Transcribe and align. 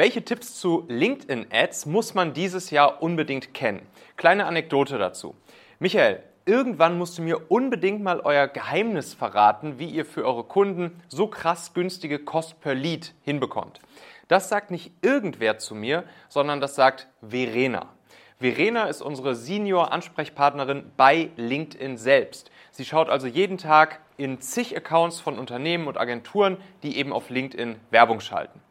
Welche 0.00 0.24
Tipps 0.24 0.58
zu 0.58 0.86
LinkedIn-Ads 0.88 1.84
muss 1.84 2.14
man 2.14 2.32
dieses 2.32 2.70
Jahr 2.70 3.02
unbedingt 3.02 3.52
kennen? 3.52 3.86
Kleine 4.16 4.46
Anekdote 4.46 4.96
dazu. 4.96 5.34
Michael, 5.78 6.22
irgendwann 6.46 6.96
musst 6.96 7.18
du 7.18 7.22
mir 7.22 7.50
unbedingt 7.50 8.02
mal 8.02 8.20
euer 8.20 8.48
Geheimnis 8.48 9.12
verraten, 9.12 9.78
wie 9.78 9.90
ihr 9.90 10.06
für 10.06 10.24
eure 10.24 10.44
Kunden 10.44 11.02
so 11.08 11.26
krass 11.26 11.74
günstige 11.74 12.18
Cost 12.18 12.62
per 12.62 12.74
Lead 12.74 13.12
hinbekommt. 13.24 13.80
Das 14.26 14.48
sagt 14.48 14.70
nicht 14.70 14.90
irgendwer 15.02 15.58
zu 15.58 15.74
mir, 15.74 16.04
sondern 16.30 16.62
das 16.62 16.76
sagt 16.76 17.06
Verena. 17.20 17.90
Verena 18.38 18.84
ist 18.84 19.02
unsere 19.02 19.34
Senior-Ansprechpartnerin 19.34 20.92
bei 20.96 21.28
LinkedIn 21.36 21.98
selbst. 21.98 22.50
Sie 22.70 22.86
schaut 22.86 23.10
also 23.10 23.26
jeden 23.26 23.58
Tag 23.58 24.00
in 24.16 24.40
zig 24.40 24.74
Accounts 24.74 25.20
von 25.20 25.38
Unternehmen 25.38 25.88
und 25.88 25.98
Agenturen, 25.98 26.56
die 26.82 26.96
eben 26.96 27.12
auf 27.12 27.28
LinkedIn 27.28 27.76
Werbung 27.90 28.20
schalten. 28.20 28.62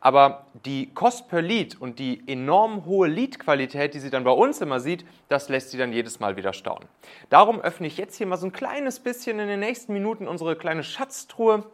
Aber 0.00 0.46
die 0.64 0.92
Cost 0.94 1.28
per 1.28 1.42
Lead 1.42 1.78
und 1.78 1.98
die 1.98 2.22
enorm 2.26 2.86
hohe 2.86 3.06
Lead-Qualität, 3.06 3.92
die 3.92 4.00
sie 4.00 4.10
dann 4.10 4.24
bei 4.24 4.30
uns 4.30 4.60
immer 4.60 4.80
sieht, 4.80 5.04
das 5.28 5.50
lässt 5.50 5.70
sie 5.70 5.78
dann 5.78 5.92
jedes 5.92 6.20
Mal 6.20 6.36
wieder 6.36 6.54
staunen. 6.54 6.88
Darum 7.28 7.60
öffne 7.60 7.86
ich 7.86 7.98
jetzt 7.98 8.16
hier 8.16 8.26
mal 8.26 8.38
so 8.38 8.46
ein 8.46 8.52
kleines 8.52 9.00
bisschen 9.00 9.38
in 9.38 9.48
den 9.48 9.60
nächsten 9.60 9.92
Minuten 9.92 10.26
unsere 10.26 10.56
kleine 10.56 10.82
Schatztruhe 10.82 11.64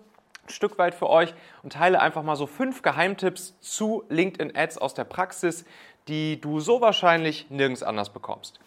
ein 0.47 0.51
Stück 0.51 0.79
weit 0.79 0.95
für 0.95 1.09
euch 1.09 1.35
und 1.62 1.73
teile 1.73 2.01
einfach 2.01 2.23
mal 2.23 2.37
so 2.37 2.47
fünf 2.47 2.83
Geheimtipps 2.83 3.57
zu 3.61 4.05
LinkedIn 4.09 4.57
Ads 4.57 4.79
aus 4.79 4.95
der 4.95 5.05
Praxis, 5.05 5.65
die 6.09 6.41
du 6.41 6.61
so 6.61 6.80
wahrscheinlich 6.80 7.51
nirgends 7.51 7.83
anders 7.83 8.13
bekommst. 8.13 8.61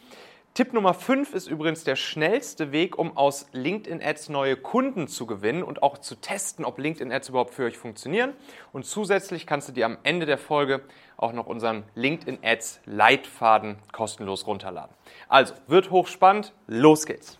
Tipp 0.56 0.74
Nummer 0.74 0.94
5 0.94 1.34
ist 1.36 1.48
übrigens 1.48 1.84
der 1.84 1.96
schnellste 1.96 2.72
Weg, 2.72 2.98
um 2.98 3.16
aus 3.16 3.48
LinkedIn 3.54 4.02
Ads 4.04 4.30
neue 4.30 4.58
Kunden 4.58 5.08
zu 5.08 5.26
gewinnen 5.26 5.64
und 5.64 5.84
auch 5.84 6.00
zu 6.00 6.16
testen, 6.16 6.66
ob 6.66 6.80
LinkedIn 6.80 7.14
Ads 7.14 7.30
überhaupt 7.30 7.54
für 7.54 7.64
euch 7.64 7.78
funktionieren. 7.78 8.34
Und 8.74 8.86
zusätzlich 8.86 9.46
kannst 9.46 9.70
du 9.70 9.72
dir 9.72 9.86
am 9.86 9.98
Ende 10.04 10.26
der 10.26 10.38
Folge 10.38 10.82
auch 11.18 11.32
noch 11.32 11.46
unseren 11.46 11.84
LinkedIn 11.96 12.40
Ads 12.44 12.82
Leitfaden 12.86 13.78
kostenlos 13.94 14.48
runterladen. 14.48 14.94
Also, 15.30 15.54
wird 15.68 15.92
hochspannend, 15.92 16.54
los 16.68 17.06
geht's. 17.06 17.40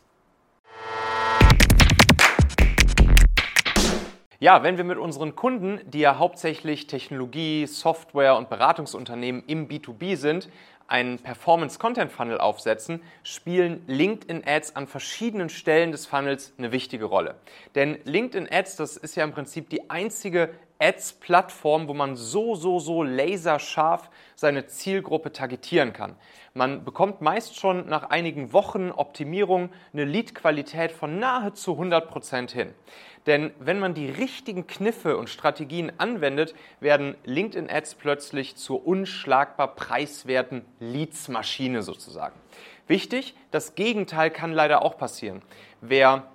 Ja, 4.42 4.64
wenn 4.64 4.78
wir 4.78 4.86
mit 4.86 4.98
unseren 4.98 5.36
Kunden, 5.36 5.82
die 5.86 6.00
ja 6.00 6.18
hauptsächlich 6.18 6.88
Technologie, 6.88 7.66
Software 7.66 8.38
und 8.38 8.50
Beratungsunternehmen 8.50 9.44
im 9.48 9.68
B2B 9.68 10.16
sind, 10.16 10.48
einen 10.90 11.20
Performance-Content-Funnel 11.20 12.40
aufsetzen, 12.40 13.02
spielen 13.24 13.84
LinkedIn-Ads 13.88 14.76
an 14.76 14.88
verschiedenen 14.88 15.50
Stellen 15.50 15.92
des 15.92 16.06
Funnels 16.06 16.54
eine 16.58 16.72
wichtige 16.72 17.06
Rolle. 17.06 17.36
Denn 17.76 18.00
LinkedIn-Ads, 18.04 18.76
das 18.76 18.98
ist 18.98 19.16
ja 19.16 19.24
im 19.24 19.32
Prinzip 19.32 19.70
die 19.70 19.90
einzige 19.90 20.50
Ads-Plattform, 20.80 21.88
wo 21.90 21.94
man 21.94 22.16
so, 22.16 22.56
so, 22.56 22.80
so 22.80 23.04
laserscharf 23.04 24.10
seine 24.36 24.66
Zielgruppe 24.68 25.34
targetieren 25.34 25.92
kann. 25.92 26.16
Man 26.54 26.86
bekommt 26.86 27.22
meist 27.22 27.60
schon 27.60 27.88
nach 27.88 28.10
einigen 28.10 28.54
Wochen 28.54 28.90
Optimierung 28.90 29.70
eine 29.94 30.06
Lead-Qualität 30.06 30.92
von 30.92 31.20
nahezu 31.20 31.74
100% 31.74 32.52
hin. 32.52 32.74
Denn 33.26 33.52
wenn 33.60 33.80
man 33.80 33.94
die 33.94 34.10
richtigen 34.10 34.68
Kniffe 34.68 35.18
und 35.18 35.30
Strategien 35.30 35.92
anwendet, 35.98 36.56
werden 36.80 37.16
LinkedIn-Ads 37.26 37.96
plötzlich 37.96 38.56
zur 38.56 38.86
unschlagbar 38.86 39.76
preiswerten 39.76 40.66
Leads-Maschine 40.80 41.82
sozusagen. 41.82 42.40
Wichtig, 42.88 43.36
das 43.52 43.76
Gegenteil 43.76 44.32
kann 44.32 44.52
leider 44.52 44.82
auch 44.82 44.98
passieren. 44.98 45.42
Wer 45.82 46.32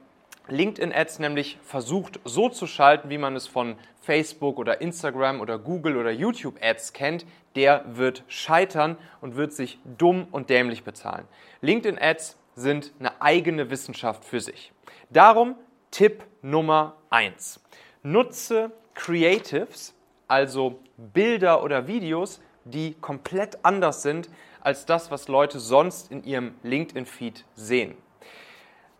LinkedIn-Ads 0.49 1.21
nämlich 1.21 1.59
versucht 1.63 2.21
so 2.25 2.49
zu 2.49 2.67
schalten, 2.67 3.09
wie 3.09 3.19
man 3.19 3.35
es 3.35 3.47
von 3.47 3.77
Facebook 4.01 4.59
oder 4.59 4.81
Instagram 4.81 5.41
oder 5.41 5.59
Google 5.59 5.97
oder 5.97 6.11
YouTube-Ads 6.11 6.93
kennt, 6.93 7.25
der 7.57 7.85
wird 7.87 8.25
scheitern 8.29 8.99
und 9.23 9.37
wird 9.37 9.53
sich 9.53 9.79
dumm 9.85 10.29
und 10.31 10.51
dämlich 10.51 10.85
bezahlen. 10.85 11.27
LinkedIn-Ads 11.63 12.37
sind 12.55 12.93
eine 13.01 13.21
eigene 13.23 13.71
Wissenschaft 13.71 14.25
für 14.25 14.41
sich. 14.41 14.73
Darum 15.11 15.57
Tipp 15.95 16.25
Nummer 16.43 16.97
1. 17.11 17.61
Nutze 18.03 18.73
Creatives, 18.95 19.95
also 20.27 20.81
Bilder 20.97 21.63
oder 21.63 21.87
Videos, 21.87 22.41
die 22.65 22.95
komplett 23.01 23.65
anders 23.65 24.03
sind 24.03 24.29
als 24.61 24.87
das, 24.87 25.13
was 25.13 25.29
Leute 25.29 25.61
sonst 25.61 26.11
in 26.11 26.25
ihrem 26.25 26.57
LinkedIn-Feed 26.65 27.45
sehen. 27.55 27.97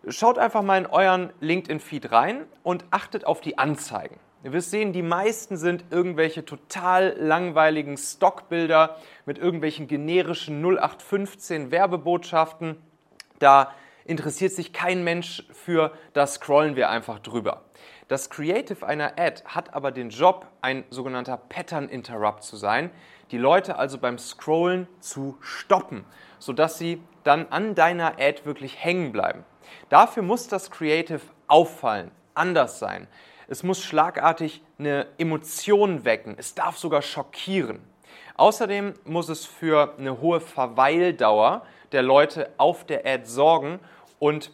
Schaut 0.07 0.39
einfach 0.39 0.63
mal 0.63 0.79
in 0.79 0.87
euren 0.87 1.33
LinkedIn-Feed 1.41 2.13
rein 2.13 2.45
und 2.63 2.85
achtet 2.93 3.27
auf 3.27 3.41
die 3.41 3.59
Anzeigen. 3.59 4.21
Ihr 4.45 4.53
wirst 4.53 4.71
sehen, 4.71 4.93
die 4.93 5.03
meisten 5.03 5.57
sind 5.57 5.87
irgendwelche 5.91 6.45
total 6.45 7.17
langweiligen 7.19 7.97
Stockbilder 7.97 8.99
mit 9.27 9.39
irgendwelchen 9.39 9.89
generischen 9.89 10.65
0815 10.65 11.73
Werbebotschaften. 11.73 12.77
Da 13.41 13.73
interessiert 14.05 14.53
sich 14.53 14.73
kein 14.73 15.05
Mensch 15.05 15.45
für, 15.53 15.93
da 16.13 16.27
scrollen 16.27 16.77
wir 16.77 16.91
einfach 16.91 17.19
drüber. 17.19 17.65
Das 18.09 18.29
Creative 18.29 18.87
einer 18.87 19.19
Ad 19.19 19.43
hat 19.47 19.75
aber 19.75 19.91
den 19.91 20.11
Job, 20.11 20.47
ein 20.61 20.85
sogenannter 20.91 21.37
Pattern 21.37 21.89
Interrupt 21.89 22.43
zu 22.43 22.57
sein, 22.57 22.91
die 23.31 23.39
Leute 23.39 23.77
also 23.77 23.99
beim 23.99 24.19
Scrollen 24.19 24.87
zu 25.01 25.39
stoppen, 25.41 26.05
sodass 26.39 26.79
sie 26.79 27.03
dann 27.23 27.47
an 27.49 27.75
deiner 27.75 28.19
Ad 28.19 28.45
wirklich 28.45 28.85
hängen 28.85 29.13
bleiben. 29.13 29.45
Dafür 29.89 30.23
muss 30.23 30.49
das 30.49 30.71
Creative 30.71 31.23
auffallen, 31.47 32.11
anders 32.35 32.79
sein. 32.79 33.09
Es 33.49 33.63
muss 33.63 33.83
schlagartig 33.83 34.63
eine 34.79 35.07
Emotion 35.19 36.05
wecken. 36.05 36.35
Es 36.39 36.55
darf 36.55 36.79
sogar 36.79 37.03
schockieren. 37.03 37.81
Außerdem 38.37 38.95
muss 39.05 39.29
es 39.29 39.47
für 39.47 39.95
eine 39.99 40.21
hohe 40.21 40.41
Verweildauer 40.41 41.63
der 41.93 42.03
Leute 42.03 42.51
auf 42.57 42.85
der 42.85 43.07
Ad 43.07 43.25
sorgen 43.27 43.81
und 44.19 44.51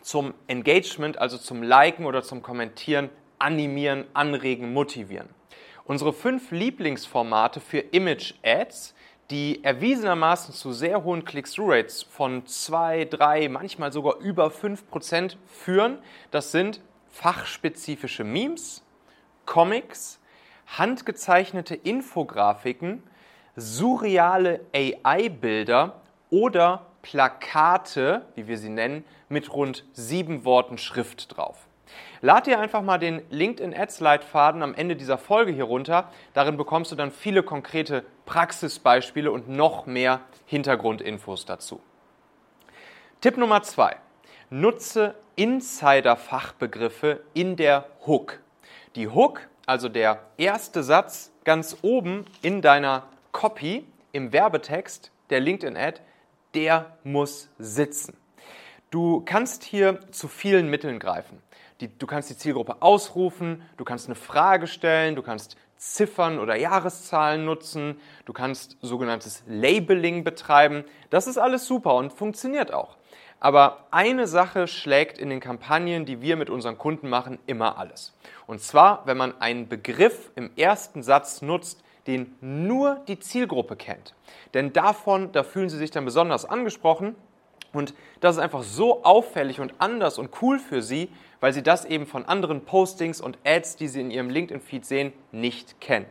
zum 0.00 0.34
Engagement, 0.46 1.18
also 1.18 1.36
zum 1.36 1.62
Liken 1.62 2.06
oder 2.06 2.22
zum 2.22 2.42
Kommentieren, 2.42 3.10
animieren, 3.38 4.06
anregen, 4.14 4.72
motivieren. 4.72 5.28
Unsere 5.84 6.12
fünf 6.12 6.50
Lieblingsformate 6.50 7.60
für 7.60 7.78
Image-Ads, 7.78 8.94
die 9.30 9.62
erwiesenermaßen 9.62 10.54
zu 10.54 10.72
sehr 10.72 11.04
hohen 11.04 11.24
Click-Through-Rates 11.24 12.02
von 12.02 12.46
2, 12.46 13.06
3, 13.06 13.48
manchmal 13.48 13.92
sogar 13.92 14.18
über 14.18 14.48
5% 14.48 15.36
führen, 15.46 15.98
das 16.30 16.52
sind 16.52 16.80
fachspezifische 17.08 18.24
Memes, 18.24 18.82
Comics, 19.44 20.20
handgezeichnete 20.66 21.74
Infografiken, 21.74 23.02
surreale 23.56 24.60
AI-Bilder 24.74 26.00
oder 26.30 26.86
Plakate, 27.02 28.26
wie 28.34 28.48
wir 28.48 28.58
sie 28.58 28.68
nennen, 28.68 29.04
mit 29.28 29.52
rund 29.52 29.84
sieben 29.92 30.44
Worten 30.44 30.78
Schrift 30.78 31.36
drauf. 31.36 31.68
Lad 32.20 32.46
dir 32.46 32.58
einfach 32.60 32.82
mal 32.82 32.98
den 32.98 33.22
LinkedIn 33.30 33.74
Ads 33.74 34.00
Leitfaden 34.00 34.62
am 34.62 34.74
Ende 34.74 34.96
dieser 34.96 35.18
Folge 35.18 35.52
hier 35.52 35.64
runter. 35.64 36.10
Darin 36.34 36.56
bekommst 36.56 36.92
du 36.92 36.96
dann 36.96 37.10
viele 37.10 37.42
konkrete 37.42 38.04
Praxisbeispiele 38.26 39.30
und 39.30 39.48
noch 39.48 39.86
mehr 39.86 40.20
Hintergrundinfos 40.46 41.46
dazu. 41.46 41.80
Tipp 43.20 43.36
Nummer 43.36 43.62
zwei. 43.62 43.96
Nutze 44.50 45.14
Insider-Fachbegriffe 45.36 47.20
in 47.34 47.56
der 47.56 47.86
Hook. 48.06 48.40
Die 48.96 49.08
Hook, 49.08 49.48
also 49.66 49.88
der 49.88 50.20
erste 50.36 50.82
Satz 50.82 51.30
ganz 51.44 51.78
oben 51.82 52.24
in 52.42 52.60
deiner 52.62 53.04
Copy 53.32 53.86
im 54.12 54.32
Werbetext 54.32 55.12
der 55.30 55.40
LinkedIn-Ad, 55.40 56.00
der 56.58 56.96
muss 57.04 57.48
sitzen. 57.60 58.16
Du 58.90 59.22
kannst 59.24 59.62
hier 59.62 60.00
zu 60.10 60.26
vielen 60.26 60.68
Mitteln 60.68 60.98
greifen. 60.98 61.40
Die, 61.80 61.96
du 61.96 62.04
kannst 62.08 62.30
die 62.30 62.36
Zielgruppe 62.36 62.82
ausrufen, 62.82 63.62
du 63.76 63.84
kannst 63.84 64.06
eine 64.06 64.16
Frage 64.16 64.66
stellen, 64.66 65.14
du 65.14 65.22
kannst 65.22 65.56
Ziffern 65.76 66.40
oder 66.40 66.56
Jahreszahlen 66.56 67.44
nutzen, 67.44 68.00
du 68.24 68.32
kannst 68.32 68.76
sogenanntes 68.82 69.44
Labeling 69.46 70.24
betreiben. 70.24 70.84
Das 71.10 71.28
ist 71.28 71.38
alles 71.38 71.66
super 71.66 71.94
und 71.94 72.12
funktioniert 72.12 72.72
auch. 72.72 72.96
Aber 73.38 73.86
eine 73.92 74.26
Sache 74.26 74.66
schlägt 74.66 75.18
in 75.18 75.30
den 75.30 75.38
Kampagnen, 75.38 76.06
die 76.06 76.20
wir 76.20 76.34
mit 76.34 76.50
unseren 76.50 76.76
Kunden 76.76 77.08
machen, 77.08 77.38
immer 77.46 77.78
alles. 77.78 78.12
Und 78.48 78.60
zwar, 78.60 79.06
wenn 79.06 79.16
man 79.16 79.40
einen 79.40 79.68
Begriff 79.68 80.32
im 80.34 80.50
ersten 80.56 81.04
Satz 81.04 81.40
nutzt, 81.40 81.84
den 82.08 82.34
nur 82.40 83.00
die 83.06 83.20
Zielgruppe 83.20 83.76
kennt. 83.76 84.14
Denn 84.54 84.72
davon, 84.72 85.30
da 85.30 85.44
fühlen 85.44 85.68
sie 85.68 85.78
sich 85.78 85.92
dann 85.92 86.04
besonders 86.04 86.44
angesprochen 86.44 87.14
und 87.72 87.94
das 88.20 88.36
ist 88.36 88.42
einfach 88.42 88.62
so 88.62 89.02
auffällig 89.04 89.60
und 89.60 89.74
anders 89.78 90.18
und 90.18 90.30
cool 90.42 90.58
für 90.58 90.82
sie, 90.82 91.10
weil 91.40 91.52
sie 91.52 91.62
das 91.62 91.84
eben 91.84 92.06
von 92.06 92.24
anderen 92.24 92.64
Postings 92.64 93.20
und 93.20 93.38
Ads, 93.44 93.76
die 93.76 93.88
sie 93.88 94.00
in 94.00 94.10
ihrem 94.10 94.30
LinkedIn-Feed 94.30 94.86
sehen, 94.86 95.12
nicht 95.32 95.78
kennen. 95.80 96.06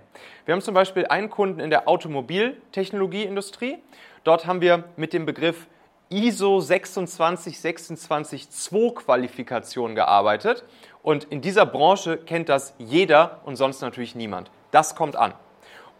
Wir 0.46 0.54
haben 0.54 0.62
zum 0.62 0.76
Beispiel 0.76 1.08
einen 1.08 1.30
Kunden 1.30 1.60
in 1.60 1.70
der 1.70 1.88
Automobiltechnologieindustrie. 1.88 3.78
Dort 4.24 4.46
haben 4.46 4.62
wir 4.62 4.84
mit 4.96 5.14
dem 5.14 5.26
Begriff 5.26 5.68
ISO 6.10 6.62
26262 6.62 8.96
Qualifikation 8.96 9.96
gearbeitet. 9.96 10.64
Und 11.02 11.26
in 11.26 11.42
dieser 11.42 11.66
Branche 11.66 12.18
kennt 12.18 12.50
das 12.50 12.76
jeder 12.78 13.42
und 13.46 13.56
sonst 13.56 13.82
natürlich 13.82 14.16
niemand. 14.16 14.52
Das 14.72 14.96
kommt 14.96 15.16
an. 15.16 15.34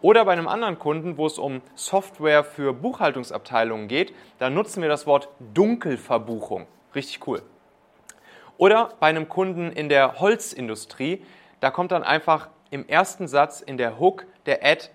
Oder 0.00 0.24
bei 0.24 0.32
einem 0.32 0.46
anderen 0.46 0.78
Kunden, 0.78 1.16
wo 1.16 1.26
es 1.26 1.38
um 1.38 1.60
Software 1.74 2.44
für 2.44 2.72
Buchhaltungsabteilungen 2.72 3.88
geht, 3.88 4.14
da 4.38 4.48
nutzen 4.48 4.80
wir 4.80 4.88
das 4.88 5.06
Wort 5.06 5.28
Dunkelverbuchung. 5.54 6.66
Richtig 6.94 7.26
cool. 7.26 7.42
Oder 8.58 8.94
bei 9.00 9.08
einem 9.08 9.28
Kunden 9.28 9.72
in 9.72 9.88
der 9.88 10.20
Holzindustrie, 10.20 11.24
da 11.60 11.70
kommt 11.70 11.92
dann 11.92 12.04
einfach 12.04 12.48
im 12.70 12.86
ersten 12.88 13.26
Satz 13.26 13.60
in 13.60 13.76
der 13.76 13.98
Hook 13.98 14.26
der 14.46 14.64
Ad 14.64 14.88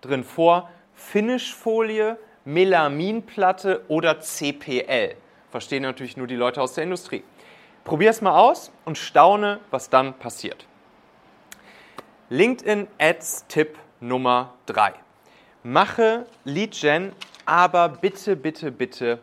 drin 0.00 0.24
vor, 0.24 0.68
Finishfolie, 0.94 2.18
Melaminplatte 2.44 3.84
oder 3.88 4.20
CPL. 4.20 5.14
Verstehen 5.50 5.82
natürlich 5.82 6.16
nur 6.16 6.26
die 6.26 6.36
Leute 6.36 6.60
aus 6.60 6.74
der 6.74 6.84
Industrie. 6.84 7.22
Probier 7.84 8.10
es 8.10 8.20
mal 8.20 8.38
aus 8.38 8.72
und 8.84 8.98
staune, 8.98 9.60
was 9.70 9.90
dann 9.90 10.14
passiert. 10.14 10.66
LinkedIn 12.28 12.86
Ads 12.98 13.46
Tipp 13.48 13.76
Nummer 14.02 14.54
3. 14.64 14.94
Mache 15.62 16.24
Lead 16.44 16.72
Gen, 16.80 17.12
aber 17.44 17.90
bitte, 17.90 18.34
bitte, 18.34 18.72
bitte 18.72 19.18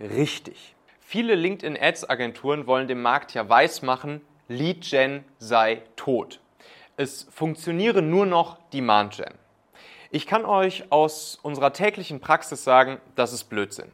richtig. 0.00 0.74
Viele 1.00 1.34
LinkedIn 1.34 1.76
Ads 1.78 2.08
Agenturen 2.08 2.66
wollen 2.66 2.88
dem 2.88 3.02
Markt 3.02 3.34
ja 3.34 3.46
weismachen, 3.50 4.22
Lead 4.48 4.80
Gen 4.88 5.22
sei 5.38 5.82
tot. 5.96 6.40
Es 6.96 7.28
funktioniere 7.30 8.00
nur 8.00 8.24
noch 8.24 8.56
Demand 8.70 9.18
Gen. 9.18 9.34
Ich 10.10 10.26
kann 10.26 10.46
euch 10.46 10.90
aus 10.90 11.38
unserer 11.42 11.74
täglichen 11.74 12.20
Praxis 12.20 12.64
sagen, 12.64 12.98
das 13.16 13.34
ist 13.34 13.44
Blödsinn. 13.44 13.92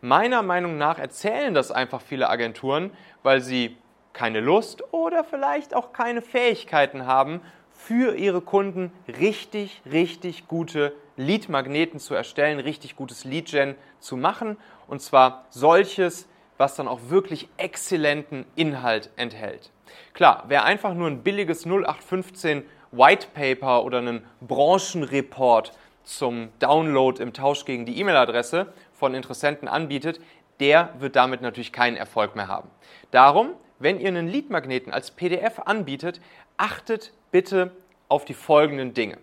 Meiner 0.00 0.42
Meinung 0.42 0.78
nach 0.78 0.98
erzählen 0.98 1.54
das 1.54 1.70
einfach 1.70 2.00
viele 2.00 2.28
Agenturen, 2.28 2.90
weil 3.22 3.40
sie 3.40 3.76
keine 4.12 4.40
Lust 4.40 4.82
oder 4.92 5.22
vielleicht 5.22 5.74
auch 5.74 5.92
keine 5.92 6.22
Fähigkeiten 6.22 7.06
haben, 7.06 7.40
für 7.84 8.14
ihre 8.14 8.40
Kunden 8.40 8.92
richtig, 9.08 9.82
richtig 9.90 10.46
gute 10.48 10.92
Lead-Magneten 11.16 11.98
zu 11.98 12.14
erstellen, 12.14 12.60
richtig 12.60 12.94
gutes 12.94 13.24
Lead-Gen 13.24 13.74
zu 13.98 14.16
machen. 14.16 14.56
Und 14.86 15.00
zwar 15.00 15.46
solches, 15.50 16.28
was 16.58 16.76
dann 16.76 16.86
auch 16.86 17.00
wirklich 17.08 17.48
exzellenten 17.56 18.44
Inhalt 18.54 19.10
enthält. 19.16 19.70
Klar, 20.12 20.44
wer 20.48 20.64
einfach 20.64 20.94
nur 20.94 21.08
ein 21.08 21.22
billiges 21.22 21.64
0815 21.64 22.64
White 22.92 23.28
Paper 23.34 23.84
oder 23.84 23.98
einen 23.98 24.24
Branchenreport 24.40 25.72
zum 26.04 26.50
Download 26.58 27.20
im 27.22 27.32
Tausch 27.32 27.64
gegen 27.64 27.86
die 27.86 27.98
E-Mail-Adresse 27.98 28.72
von 28.92 29.14
Interessenten 29.14 29.68
anbietet, 29.68 30.20
der 30.60 30.94
wird 30.98 31.16
damit 31.16 31.40
natürlich 31.40 31.72
keinen 31.72 31.96
Erfolg 31.96 32.36
mehr 32.36 32.48
haben. 32.48 32.70
Darum, 33.10 33.52
wenn 33.78 33.98
ihr 33.98 34.08
einen 34.08 34.28
Lead-Magneten 34.28 34.92
als 34.92 35.10
PDF 35.10 35.60
anbietet, 35.64 36.20
achtet 36.58 37.12
bitte 37.30 37.70
auf 38.08 38.24
die 38.24 38.34
folgenden 38.34 38.94
Dinge. 38.94 39.18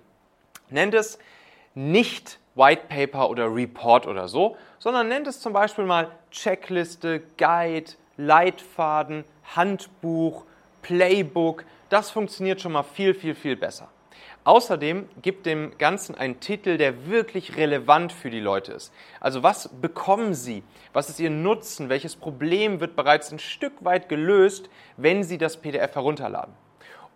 Nennt 0.70 0.94
es 0.94 1.20
nicht 1.76 2.40
White 2.56 2.84
Paper 2.90 3.30
oder 3.30 3.54
Report 3.54 4.08
oder 4.08 4.28
so, 4.28 4.58
sondern 4.80 5.08
nennt 5.08 5.28
es 5.28 5.40
zum 5.40 5.54
Beispiel 5.54 5.86
mal 5.86 6.12
Checkliste, 6.32 7.22
Guide, 7.38 7.92
Leitfaden, 8.18 9.24
Handbuch, 9.56 10.46
Playbook. 10.82 11.66
Das 11.90 12.10
funktioniert 12.10 12.62
schon 12.62 12.72
mal 12.72 12.84
viel, 12.84 13.14
viel, 13.14 13.36
viel 13.36 13.56
besser. 13.56 13.90
Außerdem 14.44 15.10
gibt 15.22 15.46
dem 15.46 15.78
Ganzen 15.78 16.16
einen 16.16 16.40
Titel, 16.40 16.78
der 16.78 17.08
wirklich 17.08 17.58
relevant 17.58 18.14
für 18.14 18.30
die 18.30 18.40
Leute 18.40 18.72
ist. 18.72 18.94
Also 19.20 19.44
was 19.44 19.68
bekommen 19.82 20.34
sie? 20.34 20.64
Was 20.94 21.10
ist 21.10 21.20
ihr 21.20 21.30
Nutzen? 21.30 21.90
Welches 21.90 22.16
Problem 22.16 22.80
wird 22.80 22.96
bereits 22.96 23.32
ein 23.32 23.40
Stück 23.40 23.74
weit 23.84 24.08
gelöst, 24.08 24.70
wenn 24.96 25.24
sie 25.24 25.38
das 25.38 25.58
PDF 25.58 25.96
herunterladen? 25.96 26.54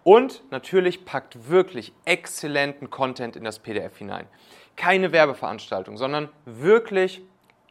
Und 0.03 0.43
natürlich 0.51 1.05
packt 1.05 1.49
wirklich 1.49 1.93
exzellenten 2.05 2.89
Content 2.89 3.35
in 3.35 3.43
das 3.43 3.59
PDF 3.59 3.97
hinein. 3.97 4.27
Keine 4.75 5.11
Werbeveranstaltung, 5.11 5.97
sondern 5.97 6.29
wirklich 6.45 7.21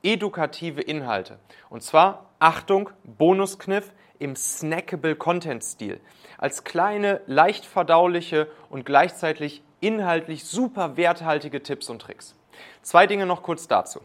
edukative 0.02 0.80
Inhalte. 0.80 1.38
Und 1.68 1.82
zwar, 1.82 2.26
Achtung, 2.38 2.90
Bonuskniff 3.04 3.92
im 4.18 4.36
snackable 4.36 5.16
Content-Stil. 5.16 6.00
Als 6.38 6.64
kleine, 6.64 7.20
leicht 7.26 7.66
verdauliche 7.66 8.48
und 8.68 8.84
gleichzeitig 8.84 9.62
inhaltlich 9.80 10.44
super 10.44 10.96
werthaltige 10.96 11.62
Tipps 11.62 11.88
und 11.90 12.00
Tricks. 12.02 12.36
Zwei 12.82 13.06
Dinge 13.06 13.26
noch 13.26 13.42
kurz 13.42 13.66
dazu. 13.66 14.00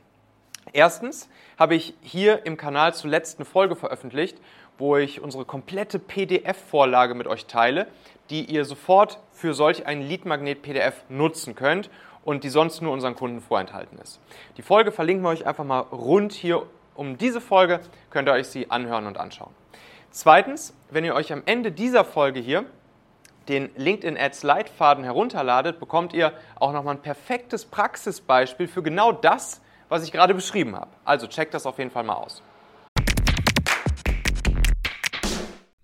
Erstens 0.73 1.29
habe 1.57 1.75
ich 1.75 1.93
hier 2.01 2.45
im 2.45 2.57
Kanal 2.57 2.93
zur 2.93 3.09
letzten 3.09 3.45
Folge 3.45 3.75
veröffentlicht, 3.75 4.39
wo 4.77 4.97
ich 4.97 5.21
unsere 5.21 5.45
komplette 5.45 5.99
PDF-Vorlage 5.99 7.15
mit 7.15 7.27
euch 7.27 7.45
teile, 7.45 7.87
die 8.29 8.45
ihr 8.45 8.65
sofort 8.65 9.19
für 9.31 9.53
solch 9.53 9.85
ein 9.85 10.01
Lead-Magnet-PDF 10.01 11.05
nutzen 11.09 11.55
könnt 11.55 11.89
und 12.23 12.43
die 12.43 12.49
sonst 12.49 12.81
nur 12.81 12.91
unseren 12.91 13.15
Kunden 13.15 13.39
vorenthalten 13.39 13.97
ist. 13.99 14.19
Die 14.57 14.61
Folge 14.61 14.91
verlinken 14.91 15.23
wir 15.23 15.29
euch 15.29 15.45
einfach 15.45 15.63
mal 15.63 15.79
rund 15.79 16.33
hier 16.33 16.63
um 16.95 17.17
diese 17.17 17.41
Folge, 17.41 17.81
könnt 18.09 18.27
ihr 18.27 18.33
euch 18.33 18.47
sie 18.47 18.71
anhören 18.71 19.05
und 19.05 19.17
anschauen. 19.17 19.53
Zweitens, 20.11 20.73
wenn 20.89 21.03
ihr 21.03 21.13
euch 21.13 21.31
am 21.33 21.43
Ende 21.45 21.71
dieser 21.71 22.05
Folge 22.05 22.39
hier 22.39 22.65
den 23.49 23.69
LinkedIn 23.75 24.17
Ads 24.17 24.43
Leitfaden 24.43 25.03
herunterladet, 25.03 25.79
bekommt 25.79 26.13
ihr 26.13 26.33
auch 26.55 26.71
nochmal 26.71 26.95
ein 26.95 27.01
perfektes 27.01 27.65
Praxisbeispiel 27.65 28.67
für 28.67 28.81
genau 28.81 29.11
das, 29.11 29.61
was 29.89 30.03
ich 30.03 30.11
gerade 30.11 30.33
beschrieben 30.33 30.75
habe. 30.75 30.89
Also 31.03 31.27
checkt 31.27 31.53
das 31.53 31.65
auf 31.65 31.77
jeden 31.77 31.91
Fall 31.91 32.03
mal 32.03 32.15
aus. 32.15 32.41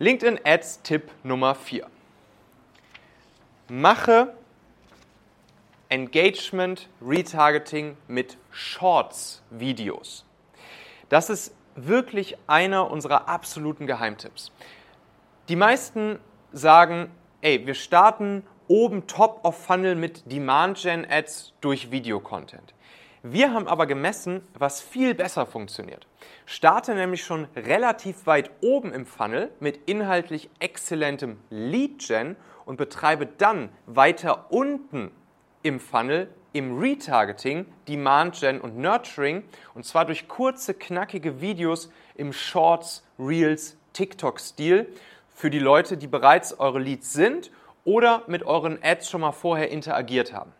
LinkedIn 0.00 0.40
Ads 0.46 0.80
Tipp 0.80 1.10
Nummer 1.24 1.54
4. 1.54 1.86
Mache 3.68 4.32
Engagement 5.90 6.88
Retargeting 7.02 7.98
mit 8.08 8.38
Shorts 8.50 9.42
Videos. 9.50 10.24
Das 11.10 11.28
ist 11.28 11.54
wirklich 11.74 12.38
einer 12.46 12.90
unserer 12.90 13.28
absoluten 13.28 13.86
Geheimtipps. 13.86 14.52
Die 15.50 15.56
meisten 15.56 16.18
sagen, 16.50 17.10
ey, 17.42 17.66
wir 17.66 17.74
starten 17.74 18.42
oben 18.68 19.06
top 19.06 19.44
of 19.44 19.54
Funnel 19.54 19.96
mit 19.96 20.32
Demand 20.32 20.78
Gen 20.78 21.06
Ads 21.10 21.52
durch 21.60 21.90
Videocontent. 21.90 22.72
Wir 23.22 23.52
haben 23.52 23.68
aber 23.68 23.86
gemessen, 23.86 24.40
was 24.54 24.80
viel 24.80 25.14
besser 25.14 25.44
funktioniert. 25.44 26.06
Starte 26.46 26.94
nämlich 26.94 27.22
schon 27.22 27.48
relativ 27.54 28.26
weit 28.26 28.50
oben 28.62 28.94
im 28.94 29.04
Funnel 29.04 29.50
mit 29.60 29.88
inhaltlich 29.90 30.48
exzellentem 30.58 31.38
Lead 31.50 31.98
Gen 32.06 32.36
und 32.64 32.76
betreibe 32.76 33.26
dann 33.26 33.68
weiter 33.84 34.46
unten 34.50 35.10
im 35.62 35.80
Funnel 35.80 36.30
im 36.54 36.78
Retargeting, 36.78 37.66
Demand 37.88 38.40
Gen 38.40 38.58
und 38.58 38.78
Nurturing 38.78 39.44
und 39.74 39.84
zwar 39.84 40.06
durch 40.06 40.26
kurze, 40.26 40.72
knackige 40.72 41.42
Videos 41.42 41.92
im 42.14 42.32
Shorts, 42.32 43.04
Reels, 43.18 43.76
TikTok-Stil 43.92 44.86
für 45.34 45.50
die 45.50 45.58
Leute, 45.58 45.98
die 45.98 46.06
bereits 46.06 46.58
eure 46.58 46.78
Leads 46.78 47.12
sind 47.12 47.50
oder 47.84 48.22
mit 48.28 48.44
euren 48.44 48.78
Ads 48.82 49.10
schon 49.10 49.20
mal 49.20 49.32
vorher 49.32 49.70
interagiert 49.70 50.32
haben. 50.32 50.54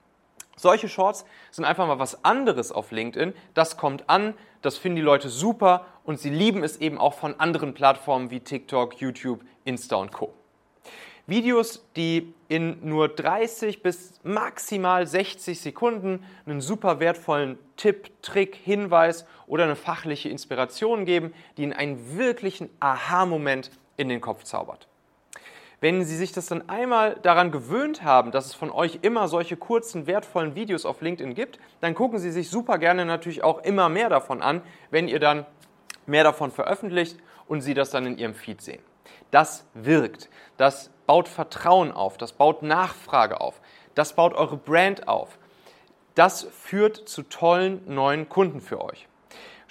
Solche 0.60 0.90
Shorts 0.90 1.24
sind 1.50 1.64
einfach 1.64 1.86
mal 1.86 1.98
was 1.98 2.22
anderes 2.22 2.70
auf 2.70 2.90
LinkedIn. 2.90 3.32
Das 3.54 3.78
kommt 3.78 4.10
an, 4.10 4.34
das 4.60 4.76
finden 4.76 4.96
die 4.96 5.02
Leute 5.02 5.30
super 5.30 5.86
und 6.04 6.20
sie 6.20 6.28
lieben 6.28 6.62
es 6.62 6.76
eben 6.76 6.98
auch 6.98 7.14
von 7.14 7.40
anderen 7.40 7.72
Plattformen 7.72 8.30
wie 8.30 8.40
TikTok, 8.40 9.00
YouTube, 9.00 9.40
Insta 9.64 9.96
und 9.96 10.12
Co. 10.12 10.34
Videos, 11.26 11.86
die 11.96 12.34
in 12.48 12.86
nur 12.86 13.08
30 13.08 13.82
bis 13.82 14.20
maximal 14.22 15.06
60 15.06 15.58
Sekunden 15.58 16.26
einen 16.44 16.60
super 16.60 17.00
wertvollen 17.00 17.56
Tipp, 17.78 18.10
Trick, 18.20 18.54
Hinweis 18.54 19.24
oder 19.46 19.64
eine 19.64 19.76
fachliche 19.76 20.28
Inspiration 20.28 21.06
geben, 21.06 21.32
die 21.56 21.62
Ihnen 21.62 21.72
einen 21.72 22.18
wirklichen 22.18 22.68
Aha-Moment 22.80 23.70
in 23.96 24.10
den 24.10 24.20
Kopf 24.20 24.44
zaubert. 24.44 24.89
Wenn 25.80 26.04
Sie 26.04 26.16
sich 26.16 26.32
das 26.32 26.46
dann 26.46 26.68
einmal 26.68 27.16
daran 27.22 27.50
gewöhnt 27.50 28.02
haben, 28.02 28.32
dass 28.32 28.46
es 28.46 28.54
von 28.54 28.70
euch 28.70 28.98
immer 29.00 29.28
solche 29.28 29.56
kurzen, 29.56 30.06
wertvollen 30.06 30.54
Videos 30.54 30.84
auf 30.84 31.00
LinkedIn 31.00 31.34
gibt, 31.34 31.58
dann 31.80 31.94
gucken 31.94 32.18
Sie 32.18 32.30
sich 32.30 32.50
super 32.50 32.76
gerne 32.76 33.06
natürlich 33.06 33.42
auch 33.42 33.62
immer 33.62 33.88
mehr 33.88 34.10
davon 34.10 34.42
an, 34.42 34.60
wenn 34.90 35.08
ihr 35.08 35.20
dann 35.20 35.46
mehr 36.06 36.24
davon 36.24 36.50
veröffentlicht 36.50 37.18
und 37.48 37.62
Sie 37.62 37.72
das 37.72 37.90
dann 37.90 38.04
in 38.04 38.18
Ihrem 38.18 38.34
Feed 38.34 38.60
sehen. 38.60 38.82
Das 39.30 39.64
wirkt. 39.72 40.28
Das 40.58 40.90
baut 41.06 41.28
Vertrauen 41.28 41.92
auf, 41.92 42.18
das 42.18 42.32
baut 42.32 42.62
Nachfrage 42.62 43.40
auf, 43.40 43.60
das 43.94 44.14
baut 44.14 44.34
eure 44.34 44.58
Brand 44.58 45.08
auf. 45.08 45.38
Das 46.14 46.42
führt 46.42 46.96
zu 47.08 47.22
tollen 47.22 47.82
neuen 47.86 48.28
Kunden 48.28 48.60
für 48.60 48.84
euch. 48.84 49.08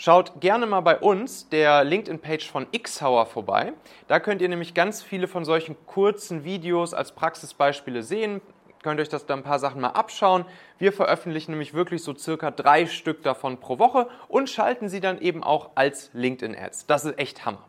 Schaut 0.02 0.40
gerne 0.40 0.66
mal 0.66 0.80
bei 0.80 0.98
uns, 0.98 1.50
der 1.50 1.84
LinkedIn-Page 1.84 2.50
von 2.50 2.68
Xhauer, 2.72 3.26
vorbei. 3.26 3.74
Da 4.08 4.22
könnt 4.22 4.42
ihr 4.42 4.48
nämlich 4.48 4.74
ganz 4.74 5.04
viele 5.04 5.28
von 5.28 5.44
solchen 5.44 5.76
kurzen 5.88 6.46
Videos 6.46 6.94
als 6.94 7.12
Praxisbeispiele 7.12 8.02
sehen. 8.02 8.40
Könnt 8.82 9.02
euch 9.02 9.10
das 9.10 9.26
da 9.26 9.34
ein 9.34 9.44
paar 9.44 9.60
Sachen 9.60 9.82
mal 9.82 9.90
abschauen. 9.90 10.46
Wir 10.78 10.94
veröffentlichen 10.94 11.52
nämlich 11.52 11.74
wirklich 11.74 12.02
so 12.02 12.16
circa 12.16 12.50
drei 12.50 12.86
Stück 12.86 13.24
davon 13.24 13.60
pro 13.60 13.78
Woche 13.78 14.08
und 14.30 14.50
schalten 14.50 14.88
sie 14.88 15.02
dann 15.02 15.20
eben 15.20 15.44
auch 15.44 15.72
als 15.76 16.12
LinkedIn-Ads. 16.14 16.86
Das 16.86 17.04
ist 17.04 17.20
echt 17.20 17.46
Hammer. 17.46 17.66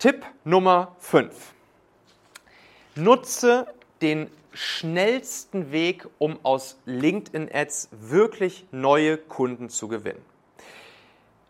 Tipp 0.00 0.26
Nummer 0.42 0.96
5. 0.98 1.54
Nutze 2.96 3.68
den 4.02 4.30
schnellsten 4.52 5.72
Weg, 5.72 6.08
um 6.18 6.38
aus 6.42 6.78
LinkedIn-Ads 6.86 7.90
wirklich 7.92 8.66
neue 8.70 9.18
Kunden 9.18 9.68
zu 9.68 9.88
gewinnen. 9.88 10.24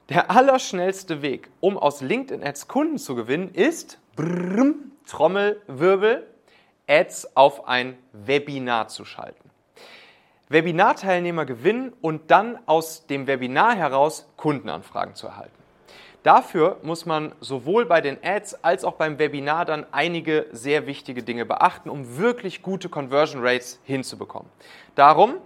Der 0.08 0.30
allerschnellste 0.30 1.22
Weg, 1.22 1.48
um 1.60 1.76
aus 1.76 2.00
LinkedIn-Ads 2.00 2.68
Kunden 2.68 2.98
zu 2.98 3.14
gewinnen, 3.14 3.52
ist 3.52 3.98
brrrm, 4.14 4.92
Trommelwirbel, 5.06 6.26
Ads 6.88 7.36
auf 7.36 7.66
ein 7.66 7.96
Webinar 8.12 8.88
zu 8.88 9.04
schalten. 9.04 9.50
Webinarteilnehmer 10.48 11.44
gewinnen 11.44 11.92
und 12.00 12.30
dann 12.30 12.58
aus 12.66 13.06
dem 13.06 13.26
Webinar 13.26 13.74
heraus 13.74 14.28
Kundenanfragen 14.36 15.16
zu 15.16 15.26
erhalten. 15.26 15.65
Dafür 16.26 16.78
muss 16.82 17.06
man 17.06 17.36
sowohl 17.38 17.86
bei 17.86 18.00
den 18.00 18.18
Ads 18.20 18.64
als 18.64 18.84
auch 18.84 18.94
beim 18.94 19.20
Webinar 19.20 19.64
dann 19.64 19.86
einige 19.92 20.46
sehr 20.50 20.88
wichtige 20.88 21.22
Dinge 21.22 21.46
beachten, 21.46 21.88
um 21.88 22.18
wirklich 22.18 22.62
gute 22.62 22.88
Conversion 22.88 23.46
Rates 23.46 23.78
hinzubekommen. 23.84 24.50
Darum, 24.96 25.36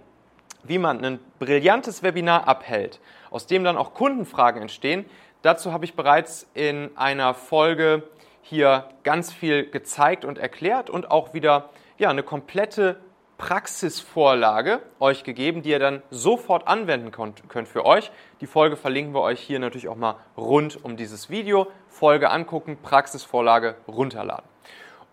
wie 0.63 0.79
man 0.79 1.05
ein 1.05 1.19
brillantes 1.37 2.01
Webinar 2.01 2.47
abhält, 2.47 2.99
aus 3.29 3.45
dem 3.45 3.63
dann 3.63 3.77
auch 3.77 3.93
Kundenfragen 3.93 4.59
entstehen, 4.59 5.05
dazu 5.43 5.71
habe 5.71 5.85
ich 5.85 5.93
bereits 5.93 6.47
in 6.55 6.89
einer 6.97 7.35
Folge 7.35 8.01
hier 8.41 8.89
ganz 9.03 9.31
viel 9.31 9.69
gezeigt 9.69 10.25
und 10.25 10.39
erklärt 10.39 10.89
und 10.89 11.11
auch 11.11 11.35
wieder 11.35 11.69
ja, 11.99 12.09
eine 12.09 12.23
komplette 12.23 12.99
Praxisvorlage 13.41 14.83
euch 14.99 15.23
gegeben, 15.23 15.63
die 15.63 15.71
ihr 15.71 15.79
dann 15.79 16.03
sofort 16.11 16.67
anwenden 16.67 17.09
könnt 17.11 17.67
für 17.67 17.87
euch. 17.87 18.11
Die 18.39 18.45
Folge 18.45 18.75
verlinken 18.77 19.15
wir 19.15 19.21
euch 19.21 19.39
hier 19.39 19.57
natürlich 19.57 19.87
auch 19.87 19.95
mal 19.95 20.17
rund 20.37 20.85
um 20.85 20.95
dieses 20.95 21.31
Video. 21.31 21.65
Folge 21.87 22.29
angucken, 22.29 22.77
Praxisvorlage 22.83 23.77
runterladen. 23.87 24.45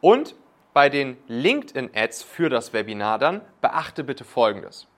Und 0.02 0.35
bei 0.75 0.90
den 0.90 1.16
LinkedIn-Ads 1.26 2.23
für 2.23 2.50
das 2.50 2.75
Webinar 2.75 3.18
dann 3.18 3.40
beachte 3.62 4.04
bitte 4.04 4.25
Folgendes. 4.25 4.88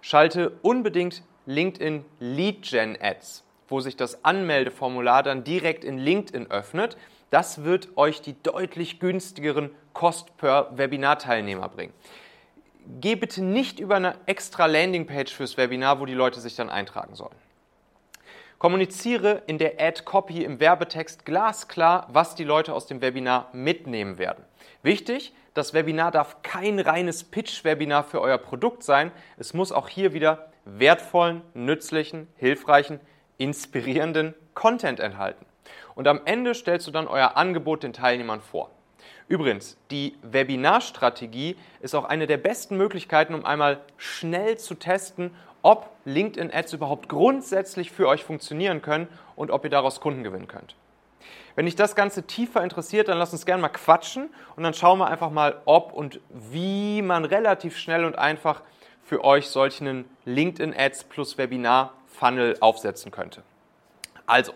Schalte 0.00 0.52
unbedingt 0.62 1.24
LinkedIn 1.46 2.04
Lead 2.20 2.62
Gen 2.62 2.96
Ads, 3.02 3.42
wo 3.66 3.80
sich 3.80 3.96
das 3.96 4.24
Anmeldeformular 4.24 5.24
dann 5.24 5.42
direkt 5.42 5.82
in 5.82 5.98
LinkedIn 5.98 6.52
öffnet. 6.52 6.96
Das 7.30 7.64
wird 7.64 7.88
euch 7.96 8.22
die 8.22 8.40
deutlich 8.44 9.00
günstigeren 9.00 9.70
Kost 9.92 10.36
per 10.36 10.70
Webinar-Teilnehmer 10.78 11.68
bringen 11.68 11.92
geh 13.00 13.14
bitte 13.14 13.42
nicht 13.42 13.80
über 13.80 13.96
eine 13.96 14.16
extra 14.26 14.66
Landingpage 14.66 15.32
fürs 15.32 15.56
Webinar, 15.56 16.00
wo 16.00 16.06
die 16.06 16.14
Leute 16.14 16.40
sich 16.40 16.56
dann 16.56 16.70
eintragen 16.70 17.14
sollen. 17.14 17.34
Kommuniziere 18.58 19.42
in 19.46 19.58
der 19.58 19.74
Ad-Copy 19.78 20.42
im 20.42 20.60
Werbetext 20.60 21.26
glasklar, 21.26 22.06
was 22.10 22.34
die 22.34 22.44
Leute 22.44 22.72
aus 22.72 22.86
dem 22.86 23.02
Webinar 23.02 23.50
mitnehmen 23.52 24.16
werden. 24.16 24.44
Wichtig, 24.82 25.34
das 25.52 25.74
Webinar 25.74 26.10
darf 26.10 26.42
kein 26.42 26.78
reines 26.78 27.24
Pitch-Webinar 27.24 28.04
für 28.04 28.20
euer 28.20 28.38
Produkt 28.38 28.82
sein. 28.82 29.12
Es 29.36 29.52
muss 29.52 29.72
auch 29.72 29.88
hier 29.88 30.14
wieder 30.14 30.50
wertvollen, 30.64 31.42
nützlichen, 31.54 32.28
hilfreichen, 32.36 33.00
inspirierenden 33.38 34.34
Content 34.54 35.00
enthalten. 35.00 35.44
Und 35.94 36.08
am 36.08 36.20
Ende 36.24 36.54
stellst 36.54 36.86
du 36.86 36.90
dann 36.90 37.08
euer 37.08 37.36
Angebot 37.36 37.82
den 37.82 37.92
Teilnehmern 37.92 38.40
vor. 38.40 38.70
Übrigens, 39.28 39.76
die 39.90 40.14
Webinarstrategie 40.22 41.56
ist 41.80 41.94
auch 41.94 42.04
eine 42.04 42.26
der 42.26 42.36
besten 42.36 42.76
Möglichkeiten, 42.76 43.34
um 43.34 43.44
einmal 43.44 43.80
schnell 43.96 44.56
zu 44.56 44.74
testen, 44.74 45.32
ob 45.62 45.90
LinkedIn-Ads 46.04 46.74
überhaupt 46.74 47.08
grundsätzlich 47.08 47.90
für 47.90 48.06
euch 48.06 48.22
funktionieren 48.22 48.82
können 48.82 49.08
und 49.34 49.50
ob 49.50 49.64
ihr 49.64 49.70
daraus 49.70 50.00
Kunden 50.00 50.22
gewinnen 50.22 50.46
könnt. 50.46 50.76
Wenn 51.56 51.64
dich 51.64 51.74
das 51.74 51.96
Ganze 51.96 52.24
tiefer 52.24 52.62
interessiert, 52.62 53.08
dann 53.08 53.18
lass 53.18 53.32
uns 53.32 53.46
gerne 53.46 53.62
mal 53.62 53.68
quatschen 53.70 54.28
und 54.54 54.62
dann 54.62 54.74
schauen 54.74 54.98
wir 54.98 55.08
einfach 55.08 55.30
mal, 55.30 55.60
ob 55.64 55.92
und 55.92 56.20
wie 56.30 57.02
man 57.02 57.24
relativ 57.24 57.76
schnell 57.78 58.04
und 58.04 58.16
einfach 58.16 58.62
für 59.02 59.24
euch 59.24 59.48
solchen 59.48 60.04
LinkedIn-Ads 60.24 61.04
plus 61.04 61.36
Webinar-Funnel 61.36 62.58
aufsetzen 62.60 63.10
könnte. 63.10 63.42
Also, 64.26 64.52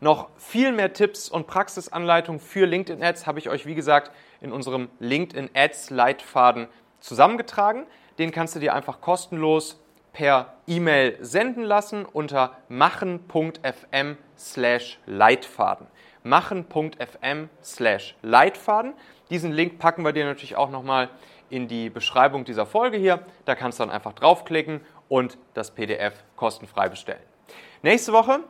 noch 0.00 0.28
viel 0.36 0.72
mehr 0.72 0.92
Tipps 0.92 1.28
und 1.28 1.46
Praxisanleitungen 1.46 2.40
für 2.40 2.66
LinkedIn 2.66 3.02
Ads 3.02 3.26
habe 3.26 3.38
ich 3.38 3.48
euch, 3.48 3.64
wie 3.64 3.74
gesagt, 3.74 4.12
in 4.40 4.52
unserem 4.52 4.90
LinkedIn 5.00 5.50
Ads 5.54 5.90
Leitfaden 5.90 6.68
zusammengetragen. 7.00 7.86
Den 8.18 8.30
kannst 8.30 8.54
du 8.54 8.60
dir 8.60 8.74
einfach 8.74 9.00
kostenlos 9.00 9.80
per 10.12 10.54
E-Mail 10.66 11.18
senden 11.20 11.64
lassen 11.64 12.04
unter 12.04 12.58
machen.fm 12.68 14.16
slash 14.38 14.98
Leitfaden. 15.06 15.86
machen.fm 16.22 17.48
slash 17.62 18.14
Leitfaden. 18.22 18.94
Diesen 19.30 19.52
Link 19.52 19.78
packen 19.78 20.04
wir 20.04 20.12
dir 20.12 20.24
natürlich 20.24 20.56
auch 20.56 20.70
nochmal 20.70 21.08
in 21.50 21.68
die 21.68 21.90
Beschreibung 21.90 22.44
dieser 22.44 22.66
Folge 22.66 22.96
hier. 22.96 23.24
Da 23.44 23.54
kannst 23.54 23.78
du 23.78 23.84
dann 23.84 23.90
einfach 23.90 24.12
draufklicken 24.12 24.80
und 25.08 25.38
das 25.54 25.70
PDF 25.72 26.14
kostenfrei 26.36 26.88
bestellen. 26.88 27.22
Nächste 27.82 28.12
Woche 28.12 28.40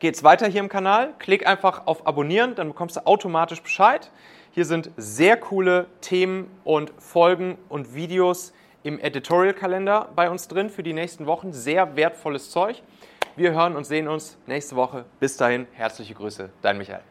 geht 0.00 0.16
es 0.16 0.24
weiter 0.24 0.48
hier 0.48 0.60
im 0.60 0.68
Kanal. 0.68 1.14
Klick 1.18 1.46
einfach 1.46 1.86
auf 1.86 2.06
Abonnieren, 2.06 2.56
dann 2.56 2.68
bekommst 2.68 2.96
du 2.96 3.06
automatisch 3.06 3.62
Bescheid. 3.62 4.10
Hier 4.50 4.64
sind 4.64 4.90
sehr 4.96 5.36
coole 5.36 5.86
Themen 6.00 6.50
und 6.64 6.92
Folgen 6.98 7.56
und 7.68 7.94
Videos 7.94 8.52
im 8.82 8.98
Editorial-Kalender 8.98 10.08
bei 10.16 10.28
uns 10.28 10.48
drin 10.48 10.70
für 10.70 10.82
die 10.82 10.94
nächsten 10.94 11.26
Wochen. 11.26 11.52
Sehr 11.52 11.94
wertvolles 11.94 12.50
Zeug. 12.50 12.82
Wir 13.36 13.52
hören 13.52 13.76
und 13.76 13.84
sehen 13.84 14.08
uns 14.08 14.38
nächste 14.46 14.74
Woche. 14.74 15.04
Bis 15.20 15.36
dahin, 15.36 15.68
herzliche 15.72 16.14
Grüße, 16.14 16.50
dein 16.62 16.78
Michael. 16.78 17.02